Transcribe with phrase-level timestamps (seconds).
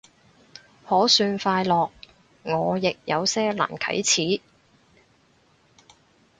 [0.87, 1.91] 可算快樂，
[2.41, 4.41] 我亦有些難啟齒